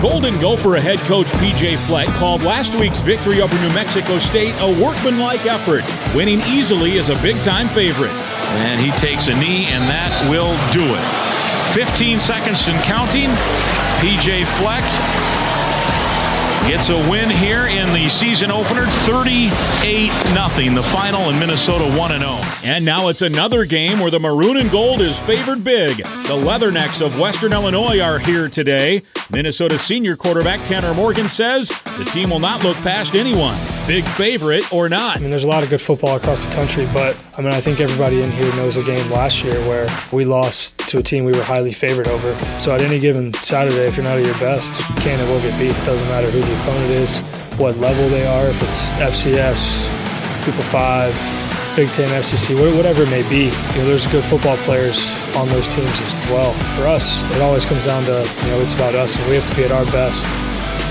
[0.00, 4.82] Golden Gopher head coach PJ Fleck called last week's victory over New Mexico State a
[4.82, 5.82] workmanlike effort.
[6.14, 8.12] Winning easily is a big time favorite.
[8.62, 11.74] And he takes a knee, and that will do it.
[11.74, 13.28] 15 seconds and counting.
[13.98, 14.86] PJ Fleck
[16.70, 22.64] gets a win here in the season opener 38 0 the final in minnesota 1-0
[22.64, 27.00] and now it's another game where the maroon and gold is favored big the leathernecks
[27.00, 32.38] of western illinois are here today minnesota senior quarterback tanner morgan says the team will
[32.38, 33.56] not look past anyone
[33.88, 35.16] big favorite or not.
[35.16, 37.60] I mean there's a lot of good football across the country but i mean i
[37.60, 41.24] think everybody in here knows a game last year where we lost to a team
[41.24, 42.34] we were highly favored over.
[42.60, 45.40] So at any given saturday if you're not at your best you can and will
[45.40, 45.70] get beat.
[45.74, 47.20] It doesn't matter who the opponent is,
[47.58, 49.88] what level they are, if it's FCS,
[50.44, 51.14] Group Five,
[51.78, 53.44] Big Ten, SEC, whatever it may be.
[53.44, 54.98] You know, there's good football players
[55.36, 56.52] on those teams as well.
[56.74, 59.48] For us, it always comes down to you know it's about us, and we have
[59.48, 60.26] to be at our best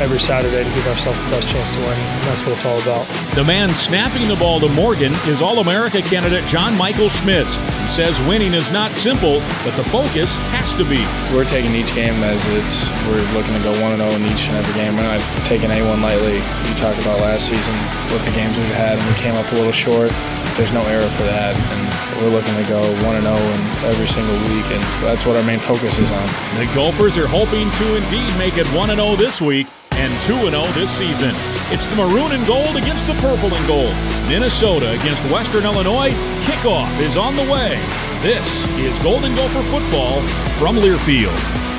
[0.00, 1.96] every Saturday to give ourselves the best chance to win.
[1.96, 3.04] And that's what it's all about.
[3.34, 7.56] The man snapping the ball to Morgan is All America candidate John Michael Schmitz.
[7.56, 11.00] He says winning is not simple, but the focus has to be.
[11.32, 14.60] We're taking each game as it's, we're looking to go 1 0 in each and
[14.60, 14.92] every game.
[14.96, 16.44] We're not taking A1 lightly.
[16.44, 17.74] You talked about last season
[18.12, 20.12] with the games we've had, and we came up a little short.
[20.60, 21.56] There's no error for that.
[21.56, 21.80] And
[22.20, 25.58] we're looking to go 1 0 in every single week, and that's what our main
[25.58, 26.26] focus is on.
[26.60, 30.62] The Gophers are hoping to indeed make it 1 0 this week and 2 0
[30.72, 31.34] this season.
[31.72, 33.94] It's the maroon and gold against the purple and gold.
[34.28, 36.12] Minnesota against Western Illinois.
[36.44, 37.80] Kickoff is on the way.
[38.22, 38.46] This
[38.78, 40.20] is Golden Gopher football
[40.58, 41.75] from Learfield.